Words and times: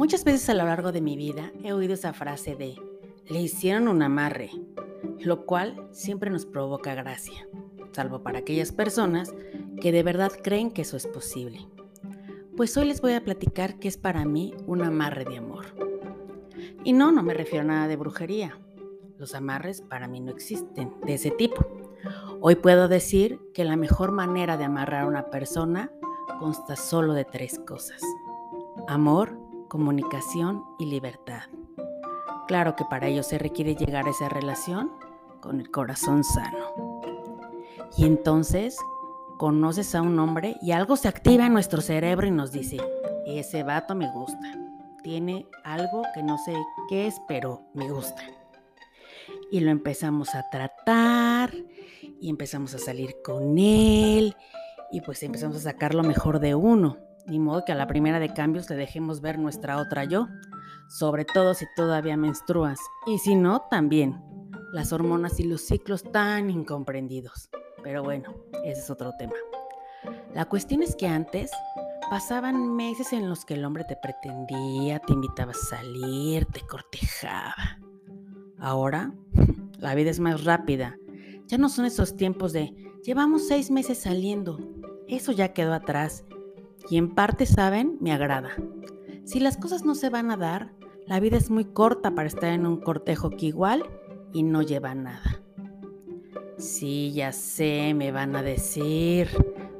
Muchas 0.00 0.24
veces 0.24 0.48
a 0.48 0.54
lo 0.54 0.64
largo 0.64 0.92
de 0.92 1.02
mi 1.02 1.14
vida 1.14 1.52
he 1.62 1.74
oído 1.74 1.92
esa 1.92 2.14
frase 2.14 2.56
de 2.56 2.74
le 3.26 3.38
hicieron 3.38 3.86
un 3.86 4.00
amarre, 4.00 4.50
lo 5.18 5.44
cual 5.44 5.88
siempre 5.90 6.30
nos 6.30 6.46
provoca 6.46 6.94
gracia, 6.94 7.46
salvo 7.92 8.22
para 8.22 8.38
aquellas 8.38 8.72
personas 8.72 9.34
que 9.78 9.92
de 9.92 10.02
verdad 10.02 10.32
creen 10.42 10.70
que 10.70 10.80
eso 10.80 10.96
es 10.96 11.06
posible. 11.06 11.68
Pues 12.56 12.74
hoy 12.78 12.86
les 12.86 13.02
voy 13.02 13.12
a 13.12 13.22
platicar 13.22 13.78
qué 13.78 13.88
es 13.88 13.98
para 13.98 14.24
mí 14.24 14.54
un 14.66 14.80
amarre 14.80 15.26
de 15.26 15.36
amor. 15.36 15.66
Y 16.82 16.94
no, 16.94 17.12
no 17.12 17.22
me 17.22 17.34
refiero 17.34 17.64
a 17.64 17.68
nada 17.68 17.86
de 17.86 17.96
brujería. 17.96 18.58
Los 19.18 19.34
amarres 19.34 19.82
para 19.82 20.08
mí 20.08 20.20
no 20.20 20.32
existen 20.32 20.94
de 21.04 21.12
ese 21.12 21.30
tipo. 21.30 21.66
Hoy 22.40 22.54
puedo 22.54 22.88
decir 22.88 23.38
que 23.52 23.64
la 23.64 23.76
mejor 23.76 24.12
manera 24.12 24.56
de 24.56 24.64
amarrar 24.64 25.02
a 25.02 25.08
una 25.08 25.28
persona 25.28 25.92
consta 26.38 26.74
solo 26.74 27.12
de 27.12 27.26
tres 27.26 27.58
cosas. 27.66 28.00
Amor, 28.88 29.49
comunicación 29.70 30.64
y 30.78 30.86
libertad. 30.86 31.44
Claro 32.46 32.74
que 32.76 32.84
para 32.84 33.06
ello 33.06 33.22
se 33.22 33.38
requiere 33.38 33.76
llegar 33.76 34.06
a 34.06 34.10
esa 34.10 34.28
relación 34.28 34.90
con 35.40 35.60
el 35.60 35.70
corazón 35.70 36.24
sano. 36.24 37.00
Y 37.96 38.04
entonces 38.04 38.76
conoces 39.38 39.94
a 39.94 40.02
un 40.02 40.18
hombre 40.18 40.56
y 40.60 40.72
algo 40.72 40.96
se 40.96 41.08
activa 41.08 41.46
en 41.46 41.54
nuestro 41.54 41.80
cerebro 41.80 42.26
y 42.26 42.32
nos 42.32 42.50
dice, 42.52 42.78
ese 43.24 43.62
vato 43.62 43.94
me 43.94 44.10
gusta. 44.12 44.58
Tiene 45.02 45.46
algo 45.64 46.02
que 46.12 46.22
no 46.22 46.36
sé 46.36 46.54
qué 46.88 47.06
es, 47.06 47.22
pero 47.28 47.62
me 47.72 47.90
gusta. 47.90 48.22
Y 49.52 49.60
lo 49.60 49.70
empezamos 49.70 50.34
a 50.34 50.50
tratar 50.50 51.54
y 52.20 52.28
empezamos 52.28 52.74
a 52.74 52.78
salir 52.78 53.22
con 53.24 53.56
él 53.56 54.36
y 54.90 55.00
pues 55.00 55.22
empezamos 55.22 55.56
a 55.56 55.60
sacar 55.60 55.94
lo 55.94 56.02
mejor 56.02 56.40
de 56.40 56.56
uno. 56.56 57.09
Ni 57.26 57.38
modo 57.38 57.64
que 57.64 57.72
a 57.72 57.76
la 57.76 57.86
primera 57.86 58.18
de 58.18 58.32
cambios 58.32 58.68
le 58.70 58.76
dejemos 58.76 59.20
ver 59.20 59.38
nuestra 59.38 59.78
otra 59.78 60.04
yo, 60.04 60.28
sobre 60.88 61.24
todo 61.24 61.54
si 61.54 61.66
todavía 61.76 62.16
menstruas. 62.16 62.78
Y 63.06 63.18
si 63.18 63.34
no, 63.34 63.62
también. 63.70 64.20
Las 64.72 64.92
hormonas 64.92 65.40
y 65.40 65.44
los 65.44 65.62
ciclos 65.62 66.02
tan 66.02 66.50
incomprendidos. 66.50 67.50
Pero 67.82 68.02
bueno, 68.02 68.34
ese 68.64 68.80
es 68.80 68.90
otro 68.90 69.12
tema. 69.18 69.34
La 70.34 70.44
cuestión 70.44 70.82
es 70.82 70.94
que 70.96 71.06
antes 71.06 71.50
pasaban 72.08 72.74
meses 72.74 73.12
en 73.12 73.28
los 73.28 73.44
que 73.44 73.54
el 73.54 73.64
hombre 73.64 73.84
te 73.84 73.96
pretendía, 73.96 74.98
te 75.00 75.12
invitaba 75.12 75.52
a 75.52 75.54
salir, 75.54 76.46
te 76.46 76.60
cortejaba. 76.60 77.78
Ahora, 78.58 79.12
la 79.78 79.94
vida 79.94 80.10
es 80.10 80.20
más 80.20 80.44
rápida. 80.44 80.96
Ya 81.46 81.58
no 81.58 81.68
son 81.68 81.84
esos 81.84 82.16
tiempos 82.16 82.52
de 82.52 82.74
llevamos 83.02 83.48
seis 83.48 83.70
meses 83.70 83.98
saliendo. 83.98 84.58
Eso 85.08 85.32
ya 85.32 85.52
quedó 85.52 85.74
atrás. 85.74 86.24
Y 86.88 86.96
en 86.96 87.14
parte, 87.14 87.46
saben, 87.46 87.98
me 88.00 88.12
agrada. 88.12 88.50
Si 89.24 89.40
las 89.40 89.56
cosas 89.56 89.84
no 89.84 89.94
se 89.94 90.08
van 90.08 90.30
a 90.30 90.36
dar, 90.36 90.72
la 91.06 91.20
vida 91.20 91.36
es 91.36 91.50
muy 91.50 91.64
corta 91.64 92.14
para 92.14 92.28
estar 92.28 92.52
en 92.52 92.66
un 92.66 92.78
cortejo 92.78 93.30
que 93.30 93.46
igual 93.46 93.84
y 94.32 94.42
no 94.42 94.62
lleva 94.62 94.94
nada. 94.94 95.42
Sí, 96.56 97.12
ya 97.12 97.32
sé, 97.32 97.94
me 97.94 98.12
van 98.12 98.36
a 98.36 98.42
decir. 98.42 99.28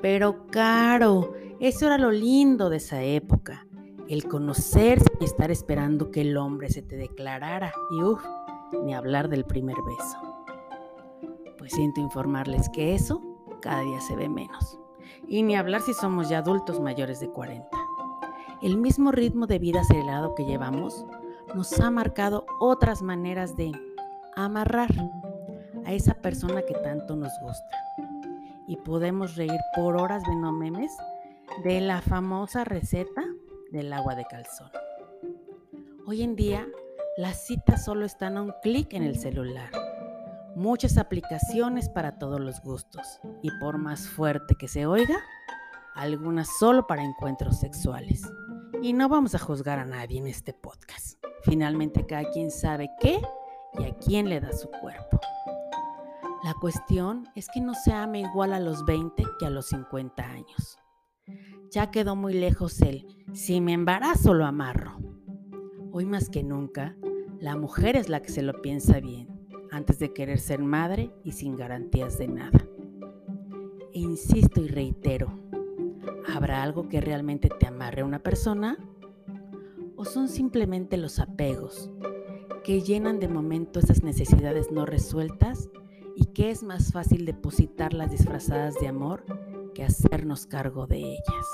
Pero 0.00 0.46
caro, 0.50 1.32
eso 1.58 1.86
era 1.86 1.98
lo 1.98 2.10
lindo 2.10 2.70
de 2.70 2.76
esa 2.76 3.02
época. 3.02 3.66
El 4.08 4.28
conocerse 4.28 5.10
y 5.20 5.24
estar 5.24 5.50
esperando 5.50 6.10
que 6.10 6.20
el 6.20 6.36
hombre 6.36 6.68
se 6.70 6.82
te 6.82 6.96
declarara. 6.96 7.72
Y 7.90 8.02
uff, 8.02 8.24
ni 8.84 8.94
hablar 8.94 9.28
del 9.28 9.44
primer 9.44 9.76
beso. 9.84 10.18
Pues 11.58 11.72
siento 11.72 12.00
informarles 12.00 12.68
que 12.68 12.94
eso 12.94 13.20
cada 13.60 13.80
día 13.80 14.00
se 14.00 14.14
ve 14.14 14.28
menos. 14.28 14.78
Y 15.28 15.42
ni 15.42 15.56
hablar 15.56 15.82
si 15.82 15.94
somos 15.94 16.28
ya 16.28 16.38
adultos 16.38 16.80
mayores 16.80 17.20
de 17.20 17.28
40. 17.30 17.68
El 18.62 18.78
mismo 18.78 19.12
ritmo 19.12 19.46
de 19.46 19.58
vida 19.58 19.80
acelerado 19.80 20.34
que 20.34 20.44
llevamos 20.44 21.04
nos 21.54 21.78
ha 21.80 21.90
marcado 21.90 22.46
otras 22.60 23.02
maneras 23.02 23.56
de 23.56 23.72
amarrar 24.34 24.90
a 25.84 25.92
esa 25.92 26.14
persona 26.14 26.62
que 26.62 26.74
tanto 26.74 27.16
nos 27.16 27.32
gusta. 27.40 27.76
Y 28.66 28.76
podemos 28.76 29.36
reír 29.36 29.60
por 29.74 29.96
horas 29.96 30.22
viendo 30.26 30.52
memes 30.52 30.90
de 31.64 31.80
la 31.80 32.00
famosa 32.00 32.64
receta 32.64 33.24
del 33.70 33.92
agua 33.92 34.14
de 34.14 34.24
calzón. 34.24 34.70
Hoy 36.06 36.22
en 36.22 36.36
día, 36.36 36.66
las 37.16 37.46
citas 37.46 37.84
solo 37.84 38.04
están 38.04 38.36
a 38.36 38.42
un 38.42 38.52
clic 38.62 38.92
en 38.94 39.02
el 39.02 39.18
celular. 39.18 39.70
Muchas 40.56 40.96
aplicaciones 40.96 41.90
para 41.90 42.18
todos 42.18 42.40
los 42.40 42.62
gustos. 42.62 43.20
Y 43.42 43.50
por 43.60 43.76
más 43.76 44.08
fuerte 44.08 44.54
que 44.54 44.68
se 44.68 44.86
oiga, 44.86 45.18
algunas 45.94 46.48
solo 46.58 46.86
para 46.86 47.04
encuentros 47.04 47.60
sexuales. 47.60 48.22
Y 48.80 48.94
no 48.94 49.10
vamos 49.10 49.34
a 49.34 49.38
juzgar 49.38 49.78
a 49.78 49.84
nadie 49.84 50.18
en 50.18 50.26
este 50.26 50.54
podcast. 50.54 51.22
Finalmente 51.42 52.06
cada 52.06 52.30
quien 52.30 52.50
sabe 52.50 52.88
qué 52.98 53.20
y 53.78 53.84
a 53.84 53.94
quién 53.98 54.30
le 54.30 54.40
da 54.40 54.50
su 54.54 54.70
cuerpo. 54.70 55.20
La 56.42 56.54
cuestión 56.54 57.28
es 57.34 57.48
que 57.52 57.60
no 57.60 57.74
se 57.74 57.92
ame 57.92 58.20
igual 58.20 58.54
a 58.54 58.58
los 58.58 58.82
20 58.86 59.24
que 59.38 59.44
a 59.44 59.50
los 59.50 59.66
50 59.66 60.24
años. 60.24 60.78
Ya 61.70 61.90
quedó 61.90 62.16
muy 62.16 62.32
lejos 62.32 62.80
el 62.80 63.06
si 63.34 63.60
me 63.60 63.74
embarazo 63.74 64.32
lo 64.32 64.46
amarro. 64.46 64.96
Hoy 65.92 66.06
más 66.06 66.30
que 66.30 66.42
nunca, 66.42 66.96
la 67.40 67.56
mujer 67.56 67.94
es 67.96 68.08
la 68.08 68.22
que 68.22 68.30
se 68.30 68.40
lo 68.40 68.62
piensa 68.62 69.00
bien 69.00 69.35
antes 69.76 69.98
de 69.98 70.12
querer 70.12 70.38
ser 70.38 70.60
madre 70.60 71.10
y 71.22 71.32
sin 71.32 71.56
garantías 71.56 72.18
de 72.18 72.28
nada. 72.28 72.66
E 73.92 73.98
insisto 73.98 74.62
y 74.62 74.68
reitero, 74.68 75.28
¿habrá 76.34 76.62
algo 76.62 76.88
que 76.88 77.00
realmente 77.00 77.48
te 77.48 77.66
amarre 77.66 78.00
a 78.00 78.06
una 78.06 78.18
persona? 78.18 78.78
¿O 79.96 80.04
son 80.04 80.28
simplemente 80.28 80.96
los 80.96 81.18
apegos 81.18 81.90
que 82.64 82.80
llenan 82.80 83.20
de 83.20 83.28
momento 83.28 83.78
esas 83.78 84.02
necesidades 84.02 84.72
no 84.72 84.86
resueltas 84.86 85.68
y 86.16 86.24
que 86.26 86.50
es 86.50 86.62
más 86.62 86.90
fácil 86.90 87.26
depositarlas 87.26 88.10
disfrazadas 88.10 88.74
de 88.80 88.88
amor 88.88 89.24
que 89.74 89.84
hacernos 89.84 90.46
cargo 90.46 90.86
de 90.86 90.98
ellas. 90.98 91.46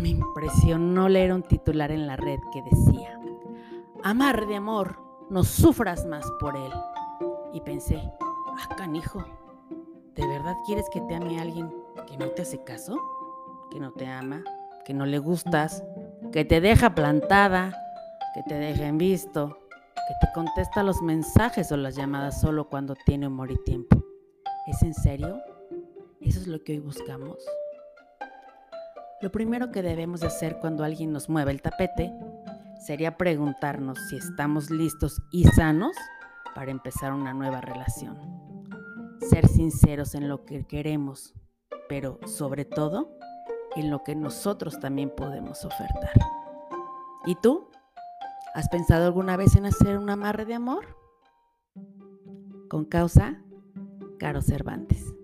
Me 0.00 0.10
impresionó 0.10 1.08
leer 1.08 1.32
un 1.32 1.42
titular 1.42 1.90
en 1.90 2.06
la 2.06 2.16
red 2.16 2.38
que 2.52 2.62
decía, 2.62 3.20
amar 4.02 4.46
de 4.46 4.54
amor, 4.56 5.09
no 5.30 5.44
sufras 5.44 6.04
más 6.06 6.30
por 6.38 6.56
él. 6.56 6.72
Y 7.52 7.60
pensé, 7.60 8.00
ah, 8.20 8.74
canijo, 8.76 9.24
¿de 10.14 10.26
verdad 10.26 10.54
quieres 10.66 10.86
que 10.92 11.00
te 11.00 11.14
ame 11.14 11.40
alguien 11.40 11.72
que 12.06 12.18
no 12.18 12.28
te 12.28 12.42
hace 12.42 12.62
caso? 12.62 12.98
¿Que 13.70 13.80
no 13.80 13.92
te 13.92 14.06
ama? 14.06 14.44
¿Que 14.84 14.92
no 14.92 15.06
le 15.06 15.18
gustas? 15.18 15.82
¿Que 16.32 16.44
te 16.44 16.60
deja 16.60 16.94
plantada? 16.94 17.72
¿Que 18.34 18.42
te 18.42 18.54
deja 18.54 18.86
en 18.86 18.98
visto? 18.98 19.56
que 20.10 20.26
te 20.26 20.32
contesta 20.32 20.82
los 20.82 21.02
mensajes 21.02 21.70
o 21.70 21.76
las 21.76 21.94
llamadas 21.94 22.40
solo 22.40 22.68
cuando 22.68 22.96
tiene 22.96 23.28
humor 23.28 23.52
y 23.52 23.62
tiempo. 23.62 24.02
¿Es 24.66 24.82
en 24.82 24.92
serio? 24.92 25.40
¿Eso 26.20 26.40
es 26.40 26.48
lo 26.48 26.64
que 26.64 26.72
hoy 26.72 26.80
buscamos? 26.80 27.36
Lo 29.20 29.30
primero 29.30 29.70
que 29.70 29.82
debemos 29.82 30.18
de 30.18 30.26
hacer 30.26 30.58
cuando 30.58 30.82
alguien 30.82 31.12
nos 31.12 31.28
mueve 31.28 31.52
el 31.52 31.62
tapete 31.62 32.12
sería 32.80 33.16
preguntarnos 33.16 33.98
si 34.08 34.16
estamos 34.16 34.70
listos 34.70 35.22
y 35.30 35.44
sanos 35.44 35.96
para 36.54 36.70
empezar 36.70 37.12
una 37.12 37.34
nueva 37.34 37.60
relación. 37.60 38.18
Ser 39.20 39.46
sinceros 39.46 40.14
en 40.14 40.28
lo 40.28 40.44
que 40.44 40.66
queremos, 40.66 41.34
pero 41.88 42.18
sobre 42.26 42.64
todo 42.64 43.16
en 43.76 43.90
lo 43.90 44.02
que 44.02 44.16
nosotros 44.16 44.80
también 44.80 45.12
podemos 45.14 45.64
ofertar. 45.64 46.12
¿Y 47.26 47.34
tú? 47.36 47.68
¿Has 48.54 48.68
pensado 48.68 49.06
alguna 49.06 49.36
vez 49.36 49.54
en 49.54 49.66
hacer 49.66 49.98
un 49.98 50.10
amarre 50.10 50.44
de 50.44 50.54
amor? 50.54 50.96
Con 52.68 52.84
causa, 52.84 53.42
Caro 54.18 54.42
Cervantes. 54.42 55.19